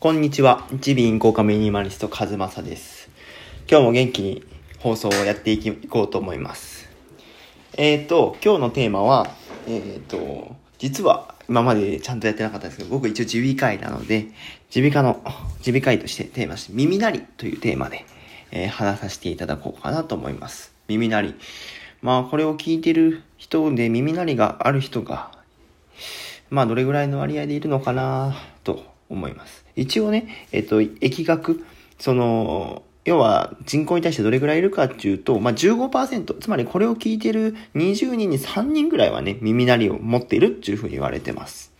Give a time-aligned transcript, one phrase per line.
[0.00, 0.66] こんにちは。
[0.72, 3.10] 一ビン効果ミニマリストカズマサです。
[3.70, 4.42] 今日も元気に
[4.78, 6.88] 放送をやっていきいこうと思います。
[7.76, 9.30] えっ、ー、と、今日のテーマは、
[9.68, 14.28] えっ、ー、と、実は今までちゃんとやってなかったんですけど、僕一応耳鼻科医なので、
[14.74, 15.34] 耳鼻科の、
[15.66, 18.06] 耳鼻科医としてテーマして、耳鳴りというテーマで、
[18.52, 20.72] えー、話させていただこうかなと思います。
[20.88, 21.34] 耳鳴り。
[22.00, 25.30] まあ、これを聞いてる人で耳鳴りがある人が、
[26.48, 29.64] まあ、どれぐらいの割合でいるのかなと思います。
[29.76, 31.64] 一応ね、えっと、疫学、
[31.98, 41.72] その、要は人口に対してどれぐらいいるかっていうと、まあ、15%、つまりこれを聞いてる20人に3人ぐらいはね、耳鳴りを持っているっていうふうに言われてます。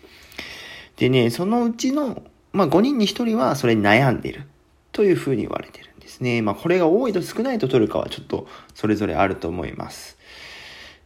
[0.97, 2.23] でね、そのうちの、
[2.53, 4.47] まあ、5人に1人はそれに悩んでいる
[4.93, 6.43] というふうに言われてるんですね。
[6.43, 10.19] まあ、これが多いと少ないと取るかはちょっとそれぞれあると思います。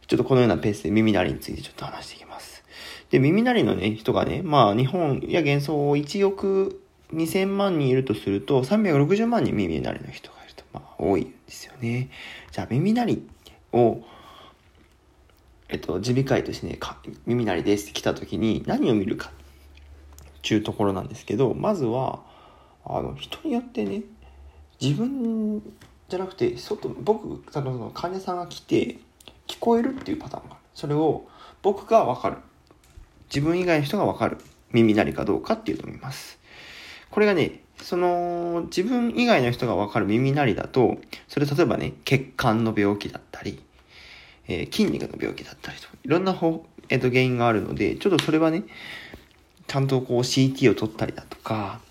[0.07, 2.54] ちょっとこのようなペースで耳鳴りについてちょっと話していきます。
[3.09, 6.81] で、耳鳴りのね、人がね、まあ日本や幻想を1億
[7.13, 12.09] 2000万人いるとすると、360万人耳鳴りの人がいると、まあ多いんですよね。
[12.51, 13.29] じゃあ耳鳴り
[13.73, 14.01] を、
[15.69, 16.79] えっと、耳鼻科医としてね、
[17.25, 19.31] 耳鳴りですって来た時に何を見るかっ
[20.41, 22.19] ていうところなんですけど、まずは、
[22.85, 24.03] あの、人によってね、
[24.79, 25.61] 自分
[26.07, 28.99] じゃなくて、外、僕、その患者さんが来て、
[29.47, 30.61] 聞こえるっていうパターンがある。
[30.73, 31.27] それを
[31.61, 32.37] 僕がわかる。
[33.35, 34.37] 自分以外の人がわかる。
[34.71, 36.39] 耳鳴りかどうかっていうのを見ます。
[37.09, 40.97] これがね、その、自分以外の人がわかる耳鳴りだと、
[41.27, 43.61] それ例えばね、血管の病気だったり、
[44.47, 48.63] えー、筋肉の病気だったりと、いろんな方、えっ、ー、と、原因があるので、ちょっとそれはね、
[49.67, 51.81] ちゃんとこう CT を取ったりだとか、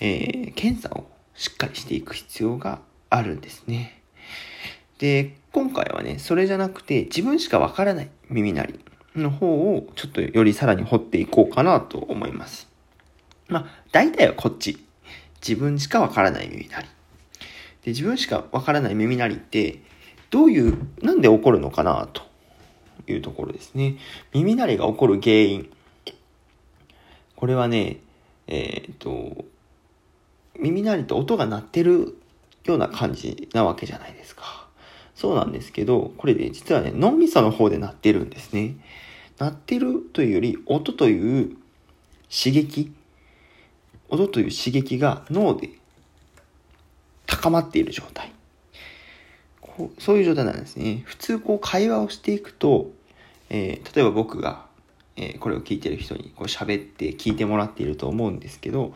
[0.00, 4.02] えー、検査をしっかりしていく必要があるんですね。
[4.98, 8.80] で、今回はね、それじゃなくて、自分しかわからない耳鳴り
[9.14, 12.68] の方を、ちょっとよりさらに掘っていこうかなと思います。
[13.48, 14.78] まあ、大体はこっち。
[15.40, 16.86] 自分しかわからない耳鳴り。
[16.86, 19.80] で、自分しかわからない耳鳴りって、
[20.30, 22.22] どういう、なんで起こるのかなと
[23.06, 23.96] いうところですね。
[24.32, 25.70] 耳鳴りが起こる原因。
[27.36, 28.00] これはね、
[28.46, 29.44] えっ、と、
[30.58, 32.18] 耳鳴りと音が鳴ってる
[32.64, 34.66] ような感じなわけじゃないですか。
[35.14, 38.76] そうなんですけど、これで、実はね、脳みその方で鳴ってるんですね。
[39.38, 41.56] 鳴ってるというより、音という
[42.30, 42.92] 刺激、
[44.08, 45.70] 音という刺激が脳で
[47.26, 48.32] 高まっている状態。
[49.60, 51.02] こうそういう状態なんですね。
[51.04, 52.90] 普通こう会話をしていくと、
[53.48, 54.66] えー、例えば僕が、
[55.16, 58.92] えー、これを聞いてる人にこう喋って聞いてもらっていると思うんですけど、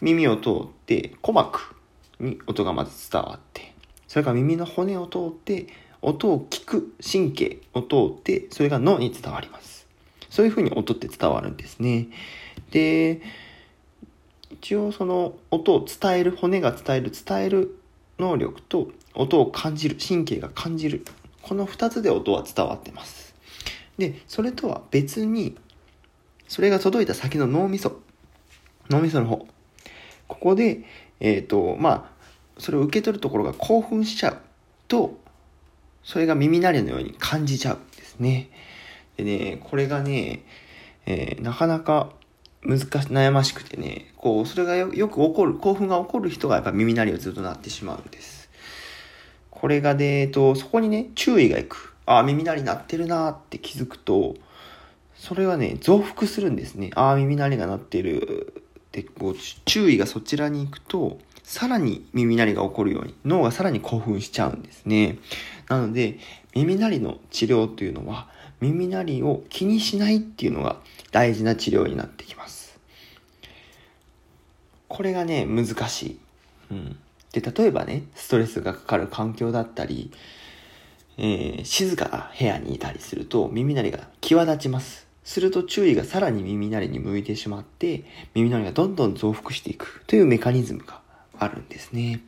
[0.00, 1.76] 耳を通って鼓膜
[2.18, 3.72] に音がまず伝わって、
[4.08, 5.68] それから耳の骨を通って、
[6.02, 9.86] 音を聞く神経を通って、それが脳に伝わります。
[10.30, 12.08] そういうふうに音って伝わるんですね。
[12.70, 13.20] で、
[14.50, 17.78] 一応その音を伝える、骨が伝える、伝える
[18.18, 21.04] 能力と音を感じる、神経が感じる。
[21.42, 23.34] この二つで音は伝わってます。
[23.98, 25.56] で、それとは別に、
[26.48, 28.00] それが届いた先の脳みそ、
[28.88, 29.46] 脳みその方。
[30.28, 30.84] ここで、
[31.20, 32.20] えっ、ー、と、まあ、
[32.58, 34.38] それを受け取るところが興奮しちゃう
[34.88, 35.19] と、
[36.02, 38.50] それが耳鳴りのように感じちゃうんですね。
[39.16, 40.44] でね、これがね、
[41.06, 42.10] えー、なかなか
[42.62, 48.50] 難し、悩ましくてね、こう、それがよく起こる、興奮が起こる人がやっぱ耳鳴りをずっとなってしまうんです。
[49.50, 51.94] これがで、えっと、そこにね、注意がいく。
[52.06, 54.34] ああ、耳鳴り鳴ってるなって気づくと、
[55.14, 56.90] それはね、増幅するんですね。
[56.94, 59.34] ああ、耳鳴りが鳴ってるって、こう、
[59.64, 61.18] 注意がそちらに行くと、
[61.50, 65.18] さらに耳鳴りが起こるように、脳がさらに興奮しちゃうんですね。
[65.68, 66.20] なので、
[66.54, 68.28] 耳鳴りの治療というのは、
[68.60, 70.76] 耳鳴りを気にしないっていうのが
[71.10, 72.78] 大事な治療になってきます。
[74.86, 76.18] これがね、難しい。
[76.70, 76.96] うん。
[77.32, 80.12] で、例えばね、ストレスがかかる環境だったり、
[81.18, 85.08] えー、静かな部屋にいたりすると耳鳴りが際立ちます。
[85.24, 90.99] すると注意がさらに耳鳴りに向いてしまって、耳鳴りがどんどん増幅していくというメカニズムが
[91.40, 92.20] あるんですね。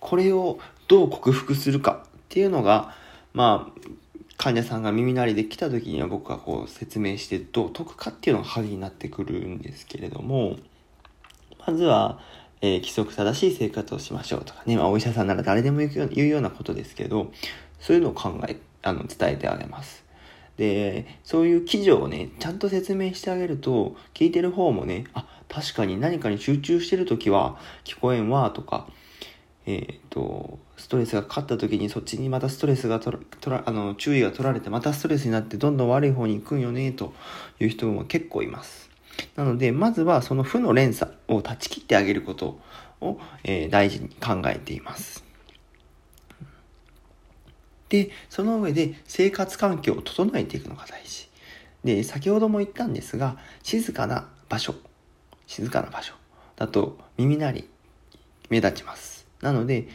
[0.00, 0.58] これを
[0.88, 2.94] どう克服するかっていうのが、
[3.32, 3.80] まあ、
[4.36, 10.56] 患者さんが耳鳴りで来た時には僕がこう説明してどう解くかっていうのが鍵になってくるんですけれども、
[11.66, 12.18] まずは、
[12.62, 17.32] えー、規則正しい生活をしましょうとかね、まあ、お医者さんなら誰でも言うようなことですけど、
[17.78, 20.04] そういうのを考え、あの、伝えてあげます。
[20.56, 28.86] で、そういう記事をね、ちゃんと説明してあげると、聞いてる方もね、あ、確かに何かに集中してるときは聞こえんわとか、
[29.66, 37.12] えっ、ー、と、ストレスがかかった時にそっちにまたストレスがとら、とらあの、注意が取られてまたストレスになってどんどん悪い方に行くんよね、と
[37.58, 38.90] いう人も結構います。
[39.36, 42.60] なので、まずはその負の連鎖を断ち切ってあげること
[43.00, 45.24] を、えー、大事に考えています。
[47.88, 51.28] で、その上で生活環境を整えていくのが大事。
[51.84, 54.74] で、先ほども言ったんですが、静かな場所、
[55.50, 56.14] 静かな場所
[56.54, 57.68] だと耳鳴り
[58.50, 59.26] 目立ちます。
[59.42, 59.88] なので、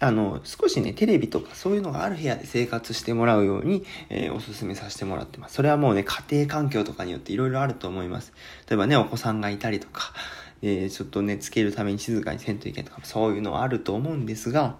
[0.00, 5.54] あの、少しね、テレビとかそういうのがある部屋で生活してもらうように、えー、お勧めさせてもらってます。
[5.54, 8.34] それはもうね、家庭環境とかによっていろいろあると思います。
[8.68, 10.12] 例えばね、お子さんがいたりとか、
[10.60, 14.76] えー、ちょっとね、つけるために静かにせんといけとか、そういうのはあると思うんですが、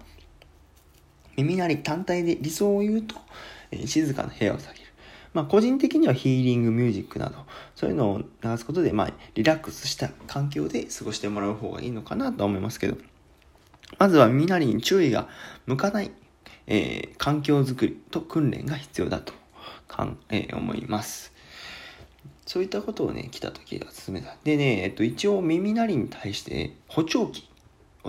[1.37, 3.15] 耳鳴り単体で理想を言うと、
[3.71, 4.86] えー、静かな部屋を下げる。
[5.33, 7.35] まあ、個人的にはヒーリングミュージックなど、
[7.75, 12.97] そういうのを流すことで、まあ、リラックスした環境で過ごしてもらう方がいいのかなと思いますけど、
[13.99, 15.27] まずは耳鳴りに注意が
[15.65, 16.11] 向かない、
[16.67, 19.33] えー、環境づくりと訓練が必要だと
[19.87, 21.33] かん、えー、思います。
[22.45, 24.37] そういったことをね、来た時が進めた。
[24.43, 27.49] でね、えっと、一応耳鳴りに対して補聴器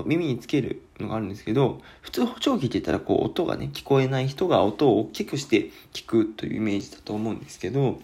[0.05, 8.01] 耳につけるのがあるんですけど、普通補聴器って言ったらこう音がね、聞こえない人が音を大きくして聞くというイメージだと思うんですけど、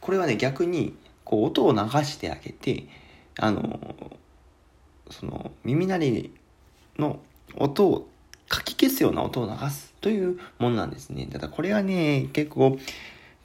[0.00, 0.94] これはね、逆に
[1.24, 2.84] こう音を流してあげて、
[3.38, 3.80] あの、
[5.10, 6.32] その耳鳴り
[6.98, 7.20] の
[7.56, 8.08] 音を
[8.48, 11.26] かき消すような音を流すというものなんですね。
[11.26, 12.78] ただこれはね、結構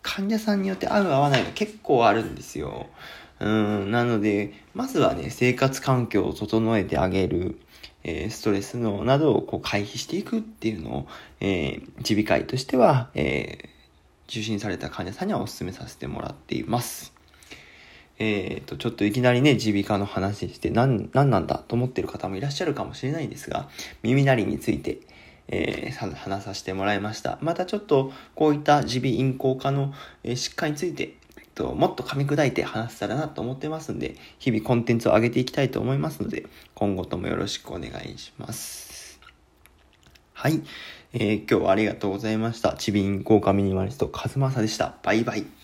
[0.01, 2.88] 患者さんによって合う合わないが結構あるんですよ。
[3.39, 7.60] うん、なので、まずはね、生活環境を整えてあげる。
[8.04, 11.07] えストレスのなどをこう回避していくっていうのを、
[11.42, 13.69] え耳鼻科医としては、え
[14.30, 17.13] 受診された患者さんにはお勧めさせてもらっています。
[18.19, 23.69] えっ、ー、と、ちょっといきなりね、耳鼻科の話して、何、何なんだと思ってる方もいらっしゃるかもしれないんですが、
[24.01, 25.00] 耳鳴りについて、
[25.50, 27.38] えー、話させてもらいました。
[27.42, 29.94] またちょっと、こういった耳鼻咽喉科の、
[30.24, 31.16] えー、疾患について、
[31.57, 36.45] と、もっと噛み砕いて話せたらなと思ってますんで、日々コンテンツを上げていきたいと思いますので、
[36.75, 39.19] 今後ともよろしくお願いします。
[40.33, 40.62] はい。
[41.13, 42.74] えー、今日はありがとうございました。
[42.74, 44.94] ちびん豪華ミニマリスト、カズマサでした。
[45.01, 45.56] バイバイ。